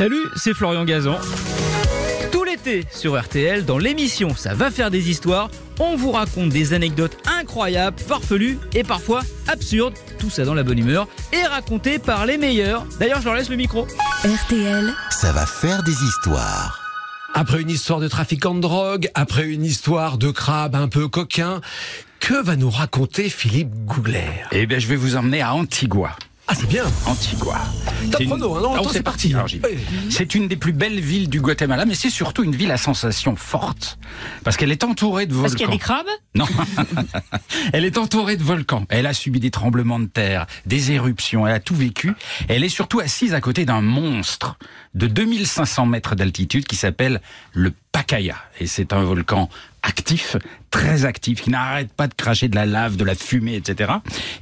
[0.00, 1.18] Salut, c'est Florian Gazan.
[2.32, 6.72] Tout l'été sur RTL, dans l'émission Ça va faire des histoires, on vous raconte des
[6.72, 12.24] anecdotes incroyables, farfelues et parfois absurdes, tout ça dans la bonne humeur, et racontées par
[12.24, 12.86] les meilleurs.
[12.98, 13.86] D'ailleurs, je leur laisse le micro.
[14.24, 16.80] RTL, Ça va faire des histoires.
[17.34, 21.60] Après une histoire de trafiquant de drogue, après une histoire de crabe un peu coquin,
[22.20, 24.30] que va nous raconter Philippe Gougler?
[24.52, 26.16] Eh bien, je vais vous emmener à Antigua.
[26.52, 27.60] Ah, c'est bien Antigua.
[28.10, 29.32] Top C'est une- chrono, hein, non, Ah, c'est parti.
[29.36, 29.60] Oui.
[30.10, 33.36] C'est une des plus belles villes du Guatemala, mais c'est surtout une ville à sensation
[33.36, 33.98] forte.
[34.42, 35.42] Parce qu'elle est entourée de volcans.
[35.44, 36.06] Parce qu'il y a des crabes?
[36.34, 36.46] Non.
[37.72, 38.84] elle est entourée de volcans.
[38.88, 41.46] Elle a subi des tremblements de terre, des éruptions.
[41.46, 42.14] Elle a tout vécu.
[42.48, 44.56] Elle est surtout assise à côté d'un monstre
[44.94, 47.20] de 2500 mètres d'altitude qui s'appelle
[47.52, 48.36] le Pacaya.
[48.58, 49.48] Et c'est un volcan
[49.82, 50.36] actif,
[50.70, 53.92] très actif, qui n'arrête pas de cracher de la lave, de la fumée, etc.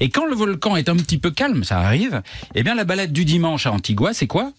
[0.01, 2.23] Et quand le volcan est un petit peu calme, ça arrive,
[2.55, 4.53] eh bien la balade du dimanche à Antigua, c'est quoi?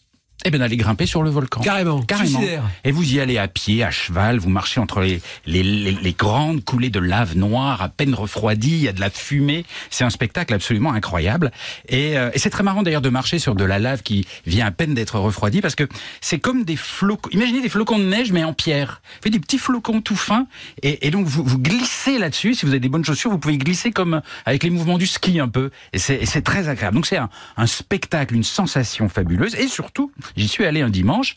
[0.46, 1.62] Eh bien, d'aller grimper sur le volcan.
[1.62, 2.30] Carrément, Carrément.
[2.30, 2.64] suicidaire.
[2.84, 6.14] Et vous y allez à pied, à cheval, vous marchez entre les, les, les, les
[6.14, 9.66] grandes coulées de lave noire, à peine refroidies, il y a de la fumée.
[9.90, 11.52] C'est un spectacle absolument incroyable.
[11.88, 14.66] Et, euh, et c'est très marrant d'ailleurs de marcher sur de la lave qui vient
[14.66, 15.88] à peine d'être refroidie parce que
[16.22, 17.30] c'est comme des flocons.
[17.34, 19.02] Imaginez des flocons de neige mais en pierre.
[19.18, 20.48] Vous faites des petits flocons tout fins
[20.84, 22.54] et, et donc vous, vous glissez là-dessus.
[22.56, 25.40] Si vous avez des bonnes chaussures, vous pouvez glisser comme avec les mouvements du ski
[25.40, 25.70] un peu.
[25.92, 26.96] Et c'est et c'est très agréable.
[26.96, 29.56] Donc c'est un, un spectacle, une sensation fabuleuse.
[29.56, 31.34] Et surtout, j'y suis allé un dimanche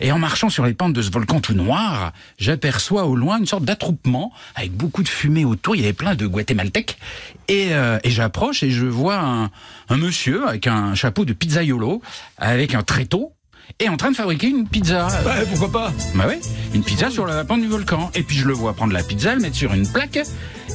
[0.00, 3.46] et en marchant sur les pentes de ce volcan tout noir, j'aperçois au loin une
[3.46, 5.76] sorte d'attroupement avec beaucoup de fumée autour.
[5.76, 6.98] Il y avait plein de Guatémaltèques
[7.48, 9.50] et, euh, et j'approche et je vois un,
[9.88, 12.02] un monsieur avec un chapeau de pizzaiolo,
[12.38, 13.32] avec un tréteau
[13.80, 15.08] et en train de fabriquer une pizza.
[15.26, 15.92] Ouais, pourquoi pas?
[16.14, 16.40] Bah ouais,
[16.72, 18.10] une pizza sur la pente du volcan.
[18.14, 20.20] Et puis je le vois prendre la pizza, le mettre sur une plaque,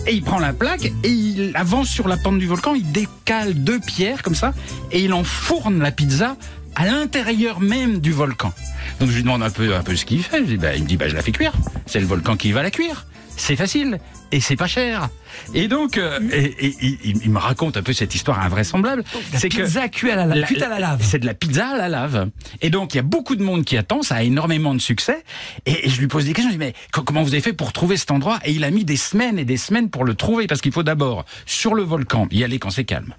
[0.08, 3.54] et il prend la plaque, et il avance sur la pente du volcan, il décale
[3.54, 4.54] deux pierres comme ça,
[4.92, 6.36] et il enfourne la pizza
[6.76, 8.54] à l'intérieur même du volcan.
[9.00, 10.42] Donc je lui demande un peu, un peu ce qu'il fait.
[10.58, 11.54] Bah, il me dit, bah, je la fais cuire.
[11.86, 13.06] C'est le volcan qui va la cuire.
[13.38, 14.00] C'est facile
[14.32, 15.10] et c'est pas cher.
[15.54, 19.04] Et donc, euh, et, et- il- il, il me raconte un peu cette histoire invraisemble.
[19.34, 21.02] La C'est que pizza cuite à la, cuite à la lave.
[21.04, 22.30] c'est de la pizza à la lave.
[22.62, 25.24] Et donc, il y a beaucoup de monde qui attend, ça a énormément de succès.
[25.66, 27.54] Et, je lui pose des questions, je lui dis, mais co- comment vous avez fait
[27.54, 28.40] pour trouver cet endroit?
[28.44, 30.84] Et il a mis des semaines et des semaines pour le trouver, parce qu'il faut
[30.84, 33.14] d'abord, sur le volcan, y aller quand c'est calme,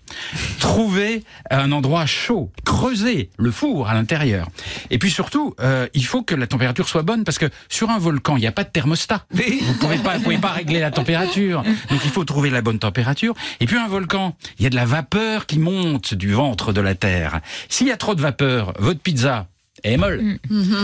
[0.60, 4.48] trouver un endroit chaud, creuser le four à l'intérieur.
[4.90, 7.98] Et puis surtout, euh, il faut que la température soit bonne, parce que sur un
[7.98, 9.24] volcan, il n'y a pas de thermostat.
[9.30, 11.01] Vous pouvez pas, vous pouvez pas régler la température.
[11.90, 13.34] Donc il faut trouver la bonne température.
[13.60, 16.80] Et puis un volcan, il y a de la vapeur qui monte du ventre de
[16.80, 17.40] la terre.
[17.68, 19.46] S'il y a trop de vapeur, votre pizza
[19.84, 20.38] est molle.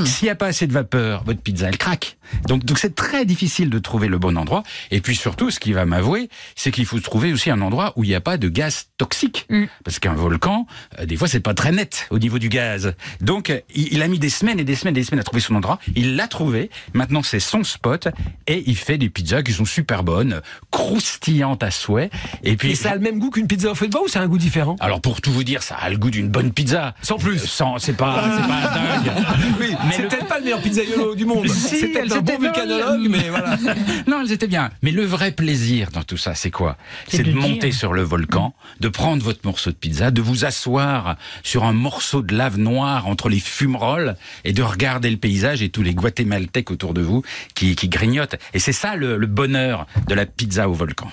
[0.04, 2.16] S'il n'y a pas assez de vapeur, votre pizza elle craque.
[2.46, 4.62] Donc donc c'est très difficile de trouver le bon endroit.
[4.90, 8.04] Et puis surtout, ce qui va m'avouer, c'est qu'il faut trouver aussi un endroit où
[8.04, 9.46] il n'y a pas de gaz toxique.
[9.84, 10.66] Parce qu'un volcan,
[10.98, 12.94] euh, des fois, c'est pas très net au niveau du gaz.
[13.20, 15.24] Donc, euh, il, il a mis des semaines et des semaines et des semaines à
[15.24, 15.78] trouver son endroit.
[15.96, 16.70] Il l'a trouvé.
[16.94, 18.08] Maintenant, c'est son spot.
[18.46, 22.10] Et il fait des pizzas qui sont super bonnes, croustillantes à souhait.
[22.42, 24.08] Et puis, Et ça a le même goût qu'une pizza au feu de bois ou
[24.08, 24.76] c'est un goût différent?
[24.80, 26.94] Alors pour tout vous dire, ça a le goût d'une bonne pizza.
[27.02, 27.42] Sans plus.
[27.42, 28.87] Euh, Sans, c'est pas, c'est pas dingue.
[29.60, 31.48] Oui, Mais c'est le- peut-être pas le meilleur pizzaiolo du monde.
[31.48, 33.56] Si, c'est peut-être un bon vulcanologue, mais voilà.
[34.06, 34.70] non, elles étaient bien.
[34.82, 36.76] Mais le vrai plaisir dans tout ça, c'est quoi?
[37.08, 40.44] C'est de de monter sur le volcan, de prendre votre morceau de pizza, de vous
[40.44, 45.62] asseoir sur un morceau de lave noire entre les fumerolles et de regarder le paysage
[45.62, 47.22] et tous les Guatémaltèques autour de vous
[47.54, 48.36] qui, qui grignotent.
[48.54, 51.10] Et c'est ça le, le bonheur de la pizza au volcan.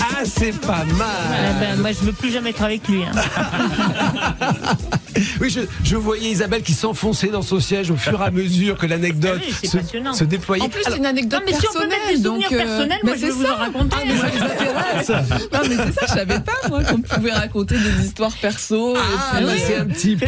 [0.00, 1.56] Ah, c'est pas Ah mal.
[1.60, 3.02] ben, Moi, je veux plus jamais être avec lui.
[3.04, 3.12] hein.
[5.40, 8.76] Oui, je, je voyais Isabelle qui s'enfonçait dans son siège au fur et à mesure
[8.78, 10.62] que l'anecdote Ah oui, se, déployait.
[10.62, 12.16] En plus, c'est une anecdote Non, mais si on peut mettre personnelle.
[12.16, 13.54] des souvenirs donc, euh, personnels, mais moi, je c'est vais vous ça.
[13.54, 13.96] en raconter.
[13.98, 15.08] Ah, mais ça nous intéresse.
[15.52, 18.94] non, mais c'est ça, je savais pas, moi, qu'on pouvait raconter des histoires perso.
[18.96, 20.26] Ah, puis- c'est un petit peu.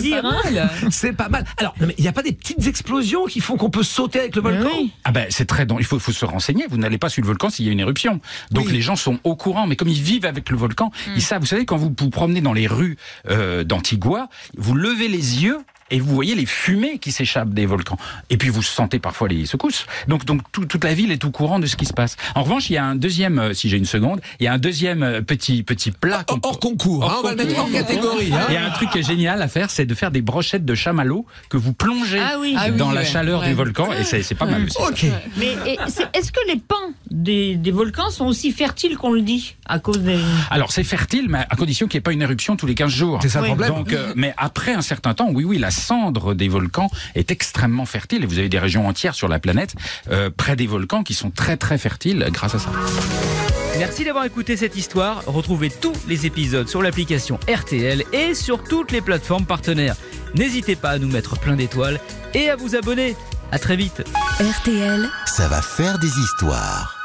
[0.00, 1.12] C'est pas Hein.
[1.16, 1.44] pas mal.
[1.58, 4.42] Alors, il n'y a pas des petites explosions qui font qu'on peut sauter avec le
[4.42, 4.68] volcan?
[4.78, 4.90] oui.
[5.04, 6.64] Ah ben c'est très il faut, faut se renseigner.
[6.70, 8.20] Vous n'allez pas sur le volcan s'il y a une éruption.
[8.50, 8.72] Donc Oui.
[8.72, 11.40] les gens sont au courant, mais comme ils vivent avec le volcan, ils savent.
[11.40, 12.96] Vous savez quand vous vous promenez dans les rues
[13.28, 13.64] euh,
[14.56, 15.60] vous levez les yeux.
[15.90, 17.96] Et vous voyez les fumées qui s'échappent des volcans.
[18.30, 19.86] Et puis vous sentez parfois les secousses.
[20.08, 22.16] Donc, donc tout- toute la ville est au courant de ce qui se passe.
[22.34, 24.52] En revanche, il y a un deuxième, euh, si j'ai une seconde, il y a
[24.52, 26.24] un deuxième euh, petit petit plat.
[26.26, 28.32] peut- Hors concours, hein, on va le mettre hors catégorie.
[28.32, 28.46] hein.
[28.48, 30.64] Il y a un truc qui est génial à faire, c'est de faire des brochettes
[30.64, 32.54] de chamallow que vous plongez Ah oui.
[32.58, 33.48] Ah oui, dans la ouais, chaleur ouais.
[33.48, 33.88] du volcan.
[33.92, 34.74] Et c'est pas mal aussi.
[35.06, 35.20] ça.
[35.36, 35.56] Mais
[36.14, 36.74] est-ce que les pans
[37.10, 40.18] des, des volcans sont aussi fertiles qu'on le dit à cause des.
[40.50, 42.90] Alors c'est fertile, mais à condition qu'il n'y ait pas une éruption tous les 15
[42.92, 43.18] jours.
[43.22, 43.50] C'est ça le Oui.
[43.50, 43.74] problème.
[43.74, 47.86] Donc, euh, mais après un certain temps, oui, oui, la cendre des volcans est extrêmement
[47.86, 48.22] fertile.
[48.22, 49.74] Et vous avez des régions entières sur la planète
[50.10, 52.70] euh, près des volcans qui sont très très fertiles grâce à ça.
[53.78, 55.22] Merci d'avoir écouté cette histoire.
[55.26, 59.96] Retrouvez tous les épisodes sur l'application RTL et sur toutes les plateformes partenaires.
[60.34, 61.98] N'hésitez pas à nous mettre plein d'étoiles
[62.34, 63.16] et à vous abonner.
[63.52, 64.04] À très vite.
[64.38, 65.08] RTL.
[65.26, 66.99] Ça va faire des histoires.